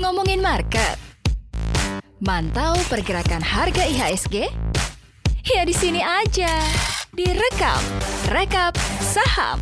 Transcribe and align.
Ngomongin 0.00 0.40
market. 0.40 0.96
Mantau 2.16 2.80
pergerakan 2.88 3.44
harga 3.44 3.84
IHSG? 3.84 4.48
Ya 5.44 5.62
di 5.68 5.76
sini 5.76 6.00
aja. 6.00 6.48
Direkap, 7.12 7.84
rekap 8.32 8.72
saham. 9.04 9.60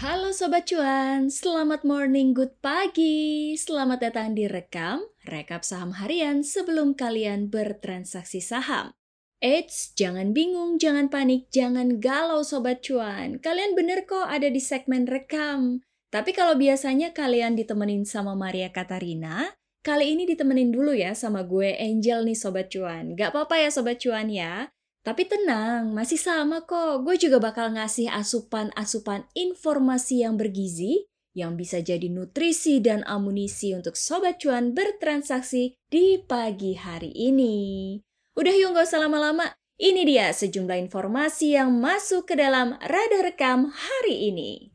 Halo 0.00 0.32
Sobat 0.32 0.64
Cuan, 0.64 1.28
selamat 1.28 1.84
morning, 1.84 2.32
good 2.32 2.56
pagi. 2.64 3.52
Selamat 3.60 4.08
datang 4.08 4.32
di 4.32 4.48
Rekam, 4.48 5.04
rekap 5.28 5.60
saham 5.68 5.92
harian 6.00 6.40
sebelum 6.40 6.96
kalian 6.96 7.52
bertransaksi 7.52 8.40
saham. 8.40 8.96
Eits, 9.40 9.96
jangan 9.96 10.36
bingung, 10.36 10.76
jangan 10.76 11.08
panik, 11.08 11.48
jangan 11.48 11.96
galau 11.96 12.44
Sobat 12.44 12.84
Cuan. 12.84 13.40
Kalian 13.40 13.72
bener 13.72 14.04
kok 14.04 14.28
ada 14.28 14.52
di 14.52 14.60
segmen 14.60 15.08
Rekam. 15.08 15.80
Tapi 16.12 16.36
kalau 16.36 16.60
biasanya 16.60 17.16
kalian 17.16 17.56
ditemenin 17.56 18.04
sama 18.04 18.36
Maria 18.36 18.68
Katarina, 18.68 19.48
kali 19.80 20.12
ini 20.12 20.28
ditemenin 20.28 20.68
dulu 20.68 20.92
ya 20.92 21.16
sama 21.16 21.40
gue 21.48 21.72
Angel 21.72 22.28
nih 22.28 22.36
Sobat 22.36 22.68
Cuan. 22.68 23.16
Gak 23.16 23.32
apa-apa 23.32 23.64
ya 23.64 23.72
Sobat 23.72 23.96
Cuan 24.04 24.28
ya. 24.28 24.68
Tapi 25.00 25.24
tenang, 25.24 25.96
masih 25.96 26.20
sama 26.20 26.68
kok. 26.68 27.00
Gue 27.08 27.16
juga 27.16 27.40
bakal 27.40 27.72
ngasih 27.80 28.12
asupan-asupan 28.12 29.24
informasi 29.32 30.20
yang 30.20 30.36
bergizi 30.36 31.08
yang 31.32 31.56
bisa 31.56 31.80
jadi 31.80 32.12
nutrisi 32.12 32.84
dan 32.84 33.08
amunisi 33.08 33.72
untuk 33.72 33.96
Sobat 33.96 34.36
Cuan 34.36 34.76
bertransaksi 34.76 35.80
di 35.88 36.20
pagi 36.28 36.76
hari 36.76 37.08
ini. 37.16 37.96
Udah 38.38 38.54
yuk 38.54 38.78
gak 38.78 38.86
usah 38.86 39.02
lama-lama, 39.02 39.58
ini 39.74 40.06
dia 40.06 40.30
sejumlah 40.30 40.78
informasi 40.86 41.58
yang 41.58 41.74
masuk 41.82 42.30
ke 42.30 42.38
dalam 42.38 42.78
radar 42.78 43.26
rekam 43.26 43.74
hari 43.74 44.30
ini. 44.30 44.70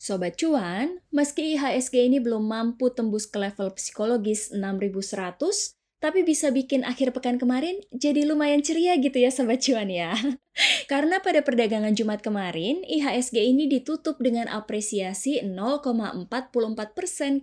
Sobat 0.00 0.40
Cuan, 0.40 1.04
meski 1.12 1.52
IHSG 1.52 2.08
ini 2.08 2.16
belum 2.16 2.48
mampu 2.48 2.88
tembus 2.88 3.28
ke 3.28 3.36
level 3.36 3.76
psikologis 3.76 4.56
6100, 4.56 5.76
tapi 6.00 6.24
bisa 6.24 6.48
bikin 6.48 6.80
akhir 6.88 7.12
pekan 7.12 7.36
kemarin 7.36 7.76
jadi 7.92 8.24
lumayan 8.24 8.64
ceria 8.64 8.96
gitu 8.96 9.20
ya 9.20 9.28
Sobat 9.28 9.60
Cuan 9.60 9.92
ya. 9.92 10.16
Karena 10.90 11.20
pada 11.20 11.44
perdagangan 11.44 11.92
Jumat 11.92 12.24
kemarin, 12.24 12.80
IHSG 12.88 13.52
ini 13.52 13.68
ditutup 13.68 14.16
dengan 14.16 14.48
apresiasi 14.48 15.44
0,44% 15.44 16.24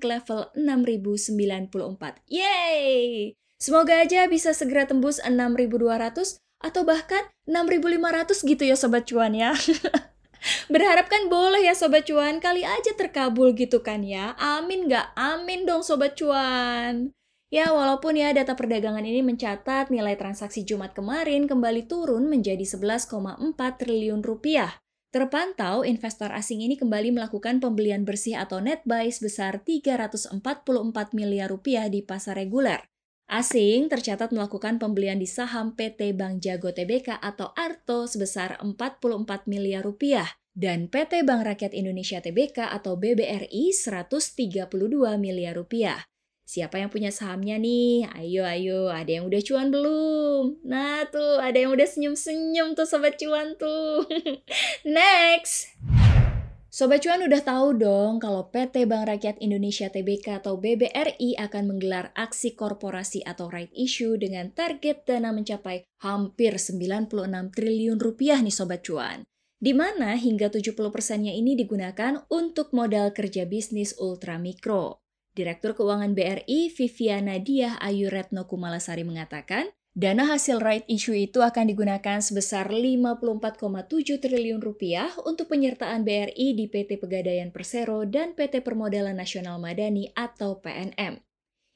ke 0.01 0.05
level 0.09 0.49
6094. 0.57 2.33
Yeay! 2.33 3.37
Semoga 3.63 4.03
aja 4.03 4.27
bisa 4.27 4.51
segera 4.51 4.83
tembus 4.83 5.23
6200 5.23 6.35
atau 6.59 6.83
bahkan 6.83 7.23
6500 7.47 8.43
gitu 8.43 8.63
ya 8.67 8.75
Sobat 8.75 9.07
Cuan 9.07 9.31
ya. 9.31 9.55
Berharap 10.73 11.07
kan 11.07 11.31
boleh 11.31 11.63
ya 11.63 11.71
Sobat 11.71 12.03
Cuan, 12.03 12.43
kali 12.43 12.67
aja 12.67 12.91
terkabul 12.99 13.55
gitu 13.55 13.79
kan 13.79 14.03
ya. 14.03 14.35
Amin 14.35 14.91
gak? 14.91 15.15
Amin 15.15 15.63
dong 15.63 15.79
Sobat 15.79 16.19
Cuan. 16.19 17.15
Ya, 17.47 17.71
walaupun 17.71 18.19
ya 18.19 18.35
data 18.35 18.51
perdagangan 18.51 19.07
ini 19.07 19.23
mencatat 19.23 19.87
nilai 19.87 20.19
transaksi 20.19 20.67
Jumat 20.67 20.91
kemarin 20.91 21.47
kembali 21.47 21.87
turun 21.87 22.27
menjadi 22.27 22.67
11,4 22.67 23.07
triliun 23.55 24.27
rupiah. 24.27 24.75
Terpantau, 25.15 25.87
investor 25.87 26.35
asing 26.35 26.67
ini 26.67 26.75
kembali 26.75 27.15
melakukan 27.15 27.63
pembelian 27.63 28.03
bersih 28.03 28.35
atau 28.35 28.59
net 28.59 28.83
buy 28.83 29.07
sebesar 29.07 29.63
344 29.63 30.35
miliar 31.15 31.47
rupiah 31.47 31.87
di 31.87 32.03
pasar 32.03 32.35
reguler. 32.35 32.83
Asing 33.31 33.87
tercatat 33.87 34.29
melakukan 34.35 34.77
pembelian 34.77 35.17
di 35.17 35.25
saham 35.25 35.73
PT 35.73 36.13
Bank 36.13 36.43
Jago 36.43 36.75
Tbk 36.75 37.17
atau 37.23 37.55
ARTO 37.55 38.05
sebesar 38.05 38.59
44 38.59 39.47
miliar 39.47 39.81
rupiah 39.81 40.27
dan 40.53 40.85
PT 40.91 41.25
Bank 41.25 41.47
Rakyat 41.47 41.73
Indonesia 41.73 42.21
Tbk 42.21 42.69
atau 42.69 42.99
BBRI 42.99 43.73
132 43.73 44.69
miliar 45.17 45.57
rupiah. 45.57 46.03
Siapa 46.43 46.75
yang 46.77 46.91
punya 46.91 47.09
sahamnya 47.09 47.55
nih? 47.55 48.05
Ayo, 48.19 48.43
ayo, 48.43 48.91
ada 48.91 49.07
yang 49.07 49.25
udah 49.31 49.41
cuan 49.41 49.71
belum? 49.71 50.59
Nah 50.67 51.07
tuh, 51.07 51.39
ada 51.39 51.55
yang 51.55 51.71
udah 51.71 51.87
senyum-senyum 51.87 52.75
tuh 52.75 52.85
sobat 52.85 53.15
cuan 53.15 53.55
tuh. 53.55 54.03
Next! 54.85 55.71
Sobat 56.73 57.05
cuan 57.05 57.21
udah 57.21 57.37
tahu 57.45 57.77
dong 57.77 58.17
kalau 58.17 58.49
PT 58.49 58.89
Bank 58.89 59.05
Rakyat 59.05 59.37
Indonesia 59.45 59.93
Tbk 59.93 60.41
atau 60.41 60.57
BBRI 60.57 61.37
akan 61.37 61.69
menggelar 61.69 62.09
aksi 62.17 62.57
korporasi 62.57 63.21
atau 63.21 63.45
right 63.45 63.69
issue 63.77 64.17
dengan 64.17 64.49
target 64.49 65.05
dana 65.05 65.29
mencapai 65.29 65.85
hampir 66.01 66.57
96 66.57 67.13
triliun 67.53 68.01
rupiah 68.01 68.41
nih 68.41 68.49
sobat 68.49 68.81
cuan. 68.81 69.21
Di 69.61 69.77
mana 69.77 70.17
hingga 70.17 70.49
70 70.49 70.73
persennya 70.89 71.37
ini 71.37 71.53
digunakan 71.53 72.25
untuk 72.33 72.73
modal 72.73 73.13
kerja 73.13 73.45
bisnis 73.45 73.93
ultramikro. 74.01 74.97
Direktur 75.37 75.77
Keuangan 75.77 76.17
BRI 76.17 76.73
Viviana 76.73 77.37
Diah 77.37 77.77
Ayu 77.85 78.09
Retno 78.09 78.49
Kumalasari 78.49 79.05
mengatakan, 79.05 79.69
dana 79.93 80.25
hasil 80.25 80.57
right 80.57 80.85
issue 80.89 81.13
itu 81.13 81.45
akan 81.45 81.69
digunakan 81.69 82.17
sebesar 82.17 82.65
54,7 82.65 84.17
triliun 84.17 84.57
rupiah 84.57 85.13
untuk 85.21 85.53
penyertaan 85.53 86.01
BRI 86.01 86.57
di 86.57 86.65
PT 86.65 86.97
Pegadaian 86.97 87.53
Persero 87.53 88.01
dan 88.09 88.33
PT 88.33 88.65
Permodalan 88.65 89.13
Nasional 89.13 89.61
Madani 89.61 90.09
atau 90.17 90.57
PNM. 90.57 91.21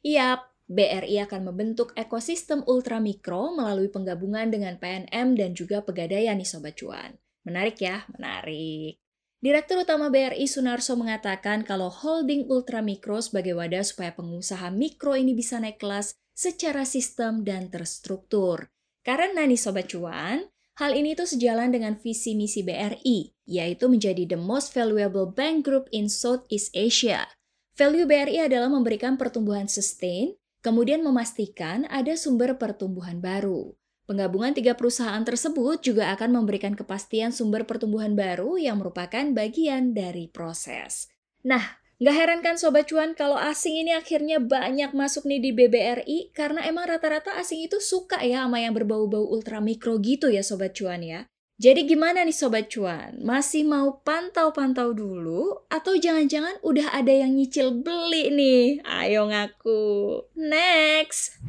Yap, 0.02 0.50
BRI 0.66 1.24
akan 1.24 1.54
membentuk 1.54 1.94
ekosistem 1.94 2.66
ultramikro 2.66 3.54
melalui 3.54 3.88
penggabungan 3.94 4.50
dengan 4.50 4.82
PNM 4.82 5.38
dan 5.38 5.54
juga 5.54 5.86
Pegadaian 5.86 6.36
nih 6.36 6.50
Sobat 6.50 6.76
Cuan. 6.76 7.16
Menarik 7.46 7.80
ya, 7.80 8.04
menarik. 8.18 9.00
Direktur 9.38 9.86
Utama 9.86 10.10
BRI 10.10 10.50
Sunarso 10.50 10.98
mengatakan 10.98 11.62
kalau 11.62 11.94
holding 11.94 12.50
ultramikro 12.50 13.22
sebagai 13.22 13.54
wadah 13.54 13.86
supaya 13.86 14.10
pengusaha 14.12 14.74
mikro 14.74 15.14
ini 15.14 15.38
bisa 15.38 15.62
naik 15.62 15.78
kelas 15.78 16.18
secara 16.38 16.86
sistem 16.86 17.42
dan 17.42 17.74
terstruktur. 17.74 18.70
Karena 19.02 19.50
nih 19.50 19.58
Sobat 19.58 19.90
Cuan, 19.90 20.46
hal 20.78 20.92
ini 20.94 21.18
tuh 21.18 21.26
sejalan 21.26 21.74
dengan 21.74 21.98
visi 21.98 22.38
misi 22.38 22.62
BRI, 22.62 23.34
yaitu 23.50 23.90
menjadi 23.90 24.30
the 24.30 24.38
most 24.38 24.78
valuable 24.78 25.26
bank 25.26 25.66
group 25.66 25.90
in 25.90 26.06
Southeast 26.06 26.70
Asia. 26.78 27.26
Value 27.74 28.06
BRI 28.06 28.46
adalah 28.46 28.70
memberikan 28.70 29.18
pertumbuhan 29.18 29.66
sustain, 29.66 30.38
kemudian 30.62 31.02
memastikan 31.02 31.90
ada 31.90 32.14
sumber 32.14 32.54
pertumbuhan 32.62 33.18
baru. 33.18 33.74
Penggabungan 34.08 34.56
tiga 34.56 34.78
perusahaan 34.78 35.20
tersebut 35.26 35.84
juga 35.84 36.16
akan 36.16 36.32
memberikan 36.32 36.78
kepastian 36.78 37.36
sumber 37.36 37.68
pertumbuhan 37.68 38.16
baru 38.16 38.56
yang 38.56 38.80
merupakan 38.80 39.26
bagian 39.36 39.92
dari 39.92 40.32
proses. 40.32 41.12
Nah, 41.44 41.84
nggak 41.98 42.14
heran 42.14 42.40
kan 42.46 42.62
Sobat 42.62 42.86
Cuan 42.86 43.18
kalau 43.18 43.42
asing 43.42 43.74
ini 43.74 43.90
akhirnya 43.90 44.38
banyak 44.38 44.94
masuk 44.94 45.26
nih 45.26 45.42
di 45.42 45.50
BBRI 45.50 46.30
karena 46.30 46.62
emang 46.70 46.86
rata-rata 46.86 47.34
asing 47.42 47.66
itu 47.66 47.82
suka 47.82 48.22
ya 48.22 48.46
sama 48.46 48.62
yang 48.62 48.78
berbau-bau 48.78 49.26
ultramikro 49.26 49.98
gitu 49.98 50.30
ya 50.30 50.46
Sobat 50.46 50.78
Cuan 50.78 51.02
ya. 51.02 51.26
Jadi 51.58 51.90
gimana 51.90 52.22
nih 52.22 52.38
Sobat 52.38 52.70
Cuan? 52.70 53.18
Masih 53.26 53.66
mau 53.66 53.98
pantau-pantau 54.06 54.94
dulu? 54.94 55.66
Atau 55.74 55.98
jangan-jangan 55.98 56.62
udah 56.62 56.94
ada 56.94 57.10
yang 57.10 57.34
nyicil 57.34 57.82
beli 57.82 58.30
nih? 58.30 58.86
Ayo 58.86 59.26
ngaku. 59.26 60.22
Next! 60.38 61.42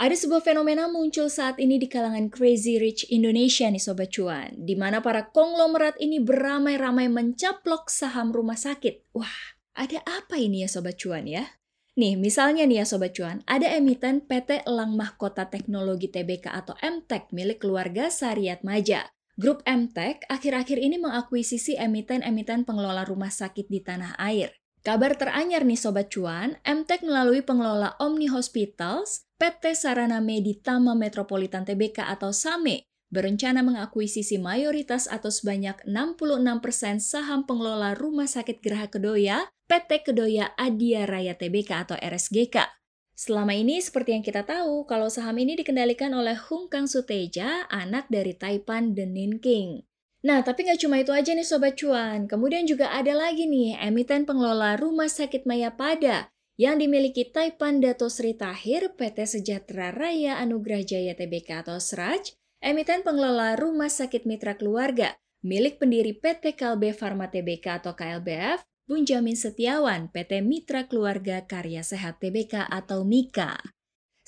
Ada 0.00 0.16
sebuah 0.16 0.40
fenomena 0.40 0.88
muncul 0.88 1.28
saat 1.28 1.60
ini 1.60 1.76
di 1.76 1.84
kalangan 1.84 2.32
Crazy 2.32 2.80
Rich 2.80 3.12
Indonesia 3.12 3.68
nih 3.68 3.84
Sobat 3.84 4.08
Cuan, 4.08 4.56
di 4.56 4.72
mana 4.72 5.04
para 5.04 5.28
konglomerat 5.28 6.00
ini 6.00 6.16
beramai-ramai 6.24 7.12
mencaplok 7.12 7.92
saham 7.92 8.32
rumah 8.32 8.56
sakit. 8.56 9.12
Wah, 9.12 9.60
ada 9.76 10.00
apa 10.08 10.40
ini 10.40 10.64
ya 10.64 10.72
Sobat 10.72 10.96
Cuan 10.96 11.28
ya? 11.28 11.52
Nih, 12.00 12.16
misalnya 12.16 12.64
nih 12.64 12.80
ya 12.80 12.88
Sobat 12.88 13.12
Cuan, 13.12 13.44
ada 13.44 13.68
emiten 13.68 14.24
PT 14.24 14.64
Elang 14.64 14.96
Mahkota 14.96 15.52
Teknologi 15.52 16.08
TBK 16.08 16.48
atau 16.48 16.72
MTEK 16.80 17.36
milik 17.36 17.60
keluarga 17.60 18.08
Sariat 18.08 18.64
Maja. 18.64 19.04
Grup 19.36 19.60
MTEK 19.68 20.24
akhir-akhir 20.32 20.80
ini 20.80 20.96
mengakuisisi 20.96 21.76
emiten-emiten 21.76 22.64
pengelola 22.64 23.04
rumah 23.04 23.28
sakit 23.28 23.68
di 23.68 23.84
tanah 23.84 24.16
air. 24.16 24.59
Kabar 24.80 25.12
teranyar 25.12 25.68
nih 25.68 25.76
Sobat 25.76 26.08
Cuan, 26.08 26.56
MTEK 26.64 27.04
melalui 27.04 27.44
pengelola 27.44 28.00
Omni 28.00 28.32
Hospitals, 28.32 29.28
PT 29.36 29.76
Sarana 29.76 30.24
Meditama 30.24 30.96
Metropolitan 30.96 31.68
Tbk 31.68 32.00
atau 32.00 32.32
SAME 32.32 32.88
berencana 33.12 33.60
mengakuisisi 33.60 34.40
mayoritas 34.40 35.04
atau 35.10 35.28
sebanyak 35.28 35.76
66% 35.84 37.02
saham 37.02 37.44
pengelola 37.44 37.92
Rumah 37.92 38.24
Sakit 38.30 38.62
Geraha 38.64 38.88
Kedoya, 38.88 39.52
PT 39.68 40.06
Kedoya 40.06 40.56
Adia 40.56 41.04
Raya 41.04 41.36
Tbk 41.36 41.70
atau 41.84 41.96
RSGK. 42.00 42.70
Selama 43.12 43.52
ini 43.52 43.84
seperti 43.84 44.16
yang 44.16 44.24
kita 44.24 44.48
tahu, 44.48 44.88
kalau 44.88 45.12
saham 45.12 45.36
ini 45.36 45.60
dikendalikan 45.60 46.08
oleh 46.16 46.40
Hung 46.40 46.72
Kang 46.72 46.88
Suteja, 46.88 47.68
anak 47.68 48.08
dari 48.08 48.32
Taipan 48.32 48.96
Denin 48.96 49.36
King. 49.44 49.84
Nah, 50.20 50.44
tapi 50.44 50.68
nggak 50.68 50.80
cuma 50.84 51.00
itu 51.00 51.16
aja 51.16 51.32
nih 51.32 51.48
Sobat 51.48 51.80
Cuan. 51.80 52.28
Kemudian 52.28 52.68
juga 52.68 52.92
ada 52.92 53.16
lagi 53.16 53.48
nih 53.48 53.80
emiten 53.80 54.28
pengelola 54.28 54.76
Rumah 54.76 55.08
Sakit 55.08 55.48
Mayapada 55.48 56.28
yang 56.60 56.76
dimiliki 56.76 57.24
Taipan 57.24 57.80
Dato 57.80 58.12
Sri 58.12 58.36
Tahir, 58.36 58.92
PT 58.92 59.24
Sejahtera 59.24 59.96
Raya 59.96 60.36
Anugerah 60.44 60.84
Jaya 60.84 61.16
Tbk 61.16 61.64
atau 61.64 61.80
SRAJ, 61.80 62.36
emiten 62.60 63.00
pengelola 63.00 63.56
Rumah 63.56 63.88
Sakit 63.88 64.28
Mitra 64.28 64.60
Keluarga, 64.60 65.16
milik 65.40 65.80
pendiri 65.80 66.12
PT 66.12 66.52
Kalbe 66.52 66.92
Farma 66.92 67.32
Tbk 67.32 67.80
atau 67.80 67.96
KLBF, 67.96 68.60
Bunjamin 68.84 69.40
Setiawan, 69.40 70.12
PT 70.12 70.44
Mitra 70.44 70.84
Keluarga 70.84 71.48
Karya 71.48 71.80
Sehat 71.80 72.20
Tbk 72.20 72.68
atau 72.68 73.08
MIKA. 73.08 73.56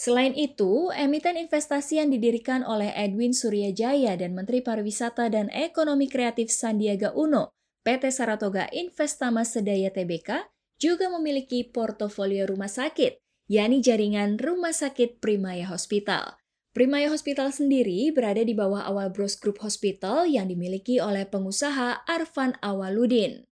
Selain 0.02 0.34
itu, 0.34 0.90
emiten 0.90 1.38
investasi 1.38 2.02
yang 2.02 2.10
didirikan 2.10 2.66
oleh 2.66 2.90
Edwin 2.90 3.31
Suryajaya 3.31 4.19
dan 4.19 4.34
Menteri 4.34 4.58
Pariwisata 4.58 5.31
dan 5.31 5.46
Ekonomi 5.54 6.10
Kreatif 6.10 6.50
Sandiaga 6.50 7.14
Uno, 7.14 7.54
PT 7.87 8.10
Saratoga 8.10 8.66
Investama 8.75 9.46
Sedaya 9.46 9.94
Tbk, 9.94 10.50
juga 10.82 11.06
memiliki 11.06 11.62
portofolio 11.62 12.50
rumah 12.50 12.66
sakit, 12.66 13.22
yakni 13.46 13.78
jaringan 13.78 14.43
Rumah 14.43 14.75
Sakit 14.75 15.22
Primaya 15.22 15.70
Hospital. 15.70 16.34
Primaya 16.75 17.06
Hospital 17.06 17.54
sendiri 17.54 18.10
berada 18.10 18.43
di 18.43 18.58
bawah 18.58 18.82
Awal 18.82 19.14
Bros 19.14 19.38
Group 19.38 19.62
Hospital 19.62 20.26
yang 20.26 20.50
dimiliki 20.50 20.99
oleh 20.99 21.31
pengusaha 21.31 22.10
Arfan 22.10 22.58
Awaludin. 22.58 23.46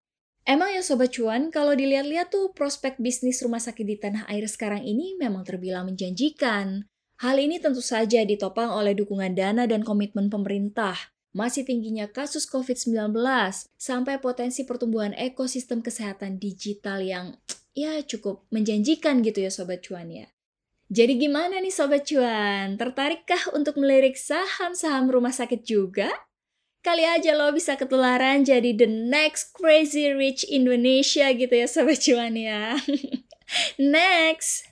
Emang 0.51 0.75
ya 0.75 0.83
Sobat 0.83 1.15
Cuan, 1.15 1.55
kalau 1.55 1.79
dilihat-lihat 1.79 2.35
tuh 2.35 2.51
prospek 2.51 2.99
bisnis 2.99 3.39
rumah 3.39 3.63
sakit 3.63 3.87
di 3.87 3.95
tanah 3.95 4.27
air 4.27 4.51
sekarang 4.51 4.83
ini 4.83 5.15
memang 5.15 5.47
terbilang 5.47 5.87
menjanjikan. 5.87 6.91
Hal 7.23 7.39
ini 7.39 7.63
tentu 7.63 7.79
saja 7.79 8.27
ditopang 8.27 8.67
oleh 8.67 8.99
dukungan 8.99 9.39
dana 9.39 9.71
dan 9.71 9.87
komitmen 9.87 10.27
pemerintah. 10.27 10.99
Masih 11.31 11.63
tingginya 11.63 12.11
kasus 12.11 12.51
COVID-19 12.51 13.15
sampai 13.79 14.19
potensi 14.19 14.67
pertumbuhan 14.67 15.15
ekosistem 15.15 15.87
kesehatan 15.87 16.43
digital 16.43 16.99
yang 16.99 17.39
ya 17.71 18.03
cukup 18.03 18.43
menjanjikan 18.51 19.23
gitu 19.23 19.47
ya 19.47 19.55
Sobat 19.55 19.87
Cuan 19.87 20.11
ya. 20.11 20.27
Jadi 20.91 21.15
gimana 21.15 21.63
nih 21.63 21.71
Sobat 21.71 22.11
Cuan? 22.11 22.75
Tertarikkah 22.75 23.55
untuk 23.55 23.79
melirik 23.79 24.19
saham-saham 24.19 25.15
rumah 25.15 25.31
sakit 25.31 25.63
juga? 25.63 26.11
Kali 26.81 27.05
aja 27.05 27.37
lo 27.37 27.53
bisa 27.53 27.77
ketularan 27.77 28.41
jadi 28.41 28.73
the 28.73 28.89
next 28.89 29.53
crazy 29.53 30.17
rich 30.17 30.49
Indonesia 30.49 31.29
gitu 31.29 31.53
ya 31.53 31.69
Sobat 31.69 32.01
Cuan 32.01 32.33
ya. 32.33 32.73
next! 33.77 34.65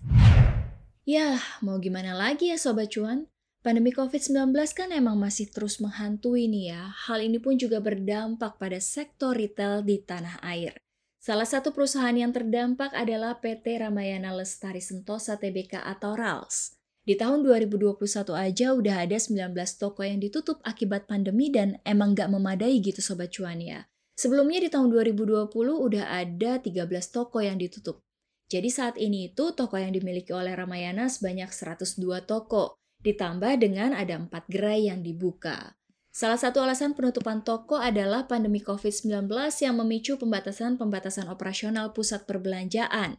Ya, 1.05 1.37
mau 1.61 1.77
gimana 1.77 2.17
lagi 2.17 2.49
ya 2.49 2.57
Sobat 2.57 2.97
Cuan? 2.97 3.29
Pandemi 3.61 3.93
COVID-19 3.93 4.57
kan 4.73 4.89
emang 4.89 5.21
masih 5.21 5.53
terus 5.53 5.85
menghantui 5.85 6.49
nih 6.49 6.73
ya. 6.73 6.97
Hal 6.97 7.21
ini 7.21 7.37
pun 7.37 7.61
juga 7.61 7.77
berdampak 7.85 8.57
pada 8.57 8.81
sektor 8.81 9.37
retail 9.37 9.85
di 9.85 10.01
tanah 10.01 10.41
air. 10.41 10.81
Salah 11.21 11.45
satu 11.45 11.77
perusahaan 11.77 12.17
yang 12.17 12.33
terdampak 12.33 12.97
adalah 12.97 13.37
PT 13.37 13.85
Ramayana 13.85 14.33
Lestari 14.33 14.81
Sentosa 14.81 15.37
Tbk 15.37 15.85
atau 15.85 16.17
RALS. 16.17 16.78
Di 17.09 17.17
tahun 17.17 17.41
2021 17.41 18.05
aja 18.37 18.77
udah 18.77 19.09
ada 19.09 19.17
19 19.17 19.57
toko 19.81 20.05
yang 20.05 20.21
ditutup 20.21 20.61
akibat 20.61 21.09
pandemi 21.09 21.49
dan 21.49 21.81
emang 21.89 22.13
gak 22.13 22.29
memadai 22.29 22.85
gitu 22.85 23.01
Sobat 23.01 23.33
Cuan 23.33 23.65
ya. 23.65 23.89
Sebelumnya 24.13 24.61
di 24.61 24.69
tahun 24.69 24.93
2020 24.93 25.49
udah 25.57 26.05
ada 26.05 26.61
13 26.61 26.85
toko 27.09 27.41
yang 27.41 27.57
ditutup. 27.57 28.05
Jadi 28.53 28.69
saat 28.69 29.01
ini 29.01 29.33
itu 29.33 29.57
toko 29.57 29.81
yang 29.81 29.97
dimiliki 29.97 30.37
oleh 30.37 30.53
Ramayana 30.53 31.09
sebanyak 31.09 31.49
102 31.49 31.97
toko, 32.29 32.77
ditambah 33.01 33.57
dengan 33.57 33.97
ada 33.97 34.21
4 34.21 34.29
gerai 34.53 34.93
yang 34.93 35.01
dibuka. 35.01 35.81
Salah 36.13 36.37
satu 36.37 36.61
alasan 36.61 36.93
penutupan 36.93 37.41
toko 37.41 37.81
adalah 37.81 38.29
pandemi 38.29 38.61
COVID-19 38.61 39.33
yang 39.65 39.81
memicu 39.81 40.21
pembatasan-pembatasan 40.21 41.33
operasional 41.33 41.97
pusat 41.97 42.29
perbelanjaan. 42.29 43.17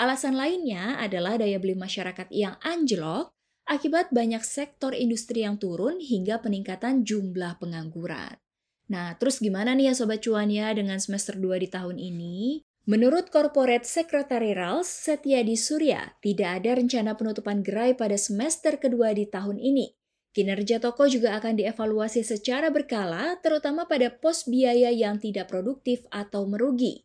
Alasan 0.00 0.32
lainnya 0.32 0.96
adalah 0.96 1.36
daya 1.36 1.60
beli 1.60 1.76
masyarakat 1.76 2.32
yang 2.32 2.56
anjlok 2.64 3.36
akibat 3.68 4.08
banyak 4.08 4.40
sektor 4.40 4.96
industri 4.96 5.44
yang 5.44 5.60
turun 5.60 6.00
hingga 6.00 6.40
peningkatan 6.40 7.04
jumlah 7.04 7.60
pengangguran. 7.60 8.40
Nah, 8.88 9.12
terus 9.20 9.44
gimana 9.44 9.76
nih 9.76 9.92
ya 9.92 10.00
Sobat 10.00 10.24
Cuan 10.24 10.48
ya 10.48 10.72
dengan 10.72 10.96
semester 10.96 11.36
2 11.36 11.60
di 11.60 11.68
tahun 11.68 12.00
ini? 12.00 12.64
Menurut 12.88 13.28
Corporate 13.28 13.84
Secretary 13.84 14.56
Rals 14.56 14.88
Setiadi 14.88 15.52
Surya, 15.52 16.16
tidak 16.24 16.64
ada 16.64 16.80
rencana 16.80 17.12
penutupan 17.12 17.60
gerai 17.60 17.92
pada 17.92 18.16
semester 18.16 18.80
kedua 18.80 19.12
di 19.12 19.28
tahun 19.28 19.60
ini. 19.60 19.92
Kinerja 20.32 20.80
toko 20.80 21.04
juga 21.12 21.36
akan 21.36 21.60
dievaluasi 21.60 22.24
secara 22.24 22.72
berkala, 22.72 23.36
terutama 23.44 23.84
pada 23.84 24.08
pos 24.08 24.48
biaya 24.48 24.88
yang 24.88 25.20
tidak 25.20 25.52
produktif 25.52 26.08
atau 26.08 26.48
merugi. 26.48 27.04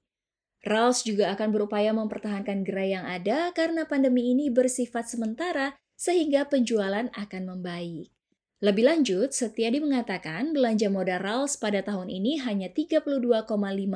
Rals 0.65 1.05
juga 1.05 1.29
akan 1.37 1.53
berupaya 1.53 1.93
mempertahankan 1.93 2.65
gerai 2.65 2.97
yang 2.97 3.05
ada 3.05 3.53
karena 3.53 3.85
pandemi 3.85 4.33
ini 4.33 4.49
bersifat 4.49 5.05
sementara 5.05 5.77
sehingga 5.93 6.49
penjualan 6.49 7.05
akan 7.13 7.43
membaik. 7.53 8.09
Lebih 8.65 8.83
lanjut, 8.89 9.29
Setiadi 9.29 9.77
mengatakan 9.77 10.49
belanja 10.49 10.89
modal 10.89 11.21
Rals 11.21 11.61
pada 11.61 11.85
tahun 11.85 12.09
ini 12.09 12.41
hanya 12.41 12.73
32,5 12.73 13.45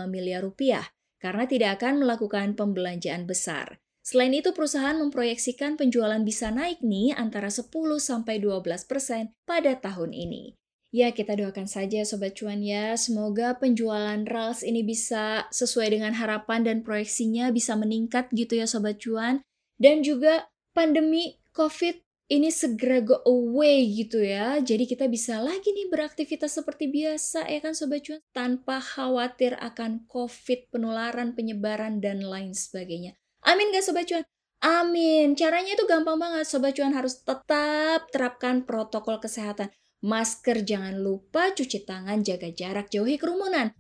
miliar 0.06 0.46
rupiah 0.46 0.86
karena 1.18 1.50
tidak 1.50 1.82
akan 1.82 2.06
melakukan 2.06 2.54
pembelanjaan 2.54 3.26
besar. 3.26 3.82
Selain 4.06 4.30
itu, 4.30 4.54
perusahaan 4.54 4.94
memproyeksikan 4.94 5.74
penjualan 5.74 6.22
bisa 6.22 6.54
naik 6.54 6.86
nih 6.86 7.18
antara 7.18 7.50
10-12% 7.50 9.34
pada 9.50 9.74
tahun 9.74 10.12
ini. 10.14 10.54
Ya, 10.90 11.14
kita 11.14 11.38
doakan 11.38 11.70
saja 11.70 12.02
Sobat 12.02 12.34
Cuan 12.34 12.66
ya. 12.66 12.98
Semoga 12.98 13.54
penjualan 13.62 14.26
RALS 14.26 14.66
ini 14.66 14.82
bisa 14.82 15.46
sesuai 15.54 15.94
dengan 15.94 16.18
harapan 16.18 16.66
dan 16.66 16.82
proyeksinya 16.82 17.54
bisa 17.54 17.78
meningkat 17.78 18.34
gitu 18.34 18.58
ya 18.58 18.66
Sobat 18.66 18.98
Cuan. 18.98 19.46
Dan 19.78 20.02
juga 20.02 20.50
pandemi 20.74 21.38
COVID 21.54 22.02
ini 22.34 22.50
segera 22.50 23.06
go 23.06 23.22
away 23.22 23.86
gitu 23.86 24.18
ya. 24.18 24.58
Jadi 24.66 24.90
kita 24.90 25.06
bisa 25.06 25.38
lagi 25.38 25.70
nih 25.70 25.94
beraktivitas 25.94 26.58
seperti 26.58 26.90
biasa 26.90 27.46
ya 27.46 27.62
kan 27.62 27.78
Sobat 27.78 28.10
Cuan. 28.10 28.22
Tanpa 28.34 28.82
khawatir 28.82 29.62
akan 29.62 30.10
COVID, 30.10 30.74
penularan, 30.74 31.38
penyebaran, 31.38 32.02
dan 32.02 32.26
lain 32.26 32.58
sebagainya. 32.58 33.14
Amin 33.46 33.70
gak 33.70 33.86
Sobat 33.86 34.10
Cuan? 34.10 34.26
Amin. 34.66 35.38
Caranya 35.38 35.78
itu 35.78 35.86
gampang 35.86 36.18
banget. 36.18 36.50
Sobat 36.50 36.74
Cuan 36.74 36.98
harus 36.98 37.22
tetap 37.22 38.10
terapkan 38.10 38.66
protokol 38.66 39.22
kesehatan. 39.22 39.70
Masker 40.00 40.64
jangan 40.64 40.96
lupa, 40.96 41.52
cuci 41.52 41.84
tangan, 41.84 42.24
jaga 42.24 42.48
jarak, 42.56 42.88
jauhi 42.88 43.20
kerumunan. 43.20 43.76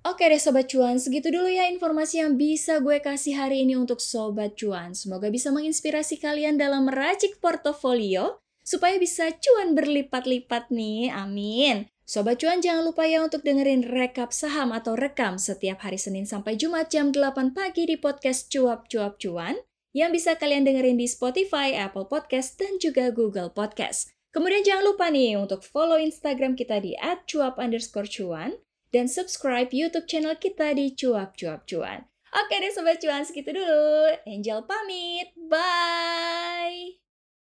Oke 0.00 0.26
deh 0.26 0.40
Sobat 0.40 0.66
Cuan, 0.66 0.96
segitu 0.96 1.30
dulu 1.30 1.46
ya 1.46 1.68
informasi 1.68 2.24
yang 2.24 2.34
bisa 2.34 2.80
gue 2.80 2.98
kasih 3.04 3.36
hari 3.36 3.62
ini 3.62 3.76
untuk 3.76 4.00
Sobat 4.02 4.56
Cuan. 4.56 4.96
Semoga 4.96 5.28
bisa 5.28 5.52
menginspirasi 5.52 6.18
kalian 6.18 6.58
dalam 6.58 6.88
meracik 6.88 7.36
portofolio 7.38 8.40
supaya 8.64 8.96
bisa 8.96 9.28
cuan 9.38 9.76
berlipat-lipat 9.76 10.72
nih. 10.72 11.12
Amin. 11.12 11.86
Sobat 12.02 12.42
Cuan 12.42 12.58
jangan 12.58 12.90
lupa 12.90 13.06
ya 13.06 13.22
untuk 13.22 13.46
dengerin 13.46 13.86
rekap 13.86 14.34
saham 14.34 14.74
atau 14.74 14.98
rekam 14.98 15.38
setiap 15.38 15.84
hari 15.86 16.00
Senin 16.00 16.26
sampai 16.26 16.58
Jumat 16.58 16.90
jam 16.90 17.14
8 17.14 17.54
pagi 17.54 17.86
di 17.86 17.94
podcast 17.94 18.50
Cuap 18.50 18.90
Cuap 18.90 19.20
Cuan 19.22 19.62
yang 19.94 20.10
bisa 20.10 20.34
kalian 20.34 20.66
dengerin 20.66 20.98
di 20.98 21.06
Spotify, 21.06 21.76
Apple 21.76 22.10
Podcast, 22.10 22.58
dan 22.58 22.82
juga 22.82 23.14
Google 23.14 23.54
Podcast. 23.54 24.19
Kemudian 24.30 24.62
jangan 24.62 24.94
lupa 24.94 25.10
nih 25.10 25.34
untuk 25.34 25.66
follow 25.66 25.98
Instagram 25.98 26.54
kita 26.54 26.78
di 26.78 26.94
@cuap 27.26 27.58
underscore 27.58 28.06
cuan 28.06 28.62
dan 28.94 29.10
subscribe 29.10 29.70
YouTube 29.74 30.06
channel 30.06 30.38
kita 30.38 30.74
di 30.74 30.94
Cuap 30.94 31.34
Cuap 31.34 31.66
Cuan. 31.66 32.06
Oke 32.30 32.54
deh 32.62 32.70
Sobat 32.70 33.02
Cuan, 33.02 33.26
segitu 33.26 33.50
dulu. 33.50 34.14
Angel 34.22 34.62
pamit. 34.62 35.34
Bye! 35.50 37.09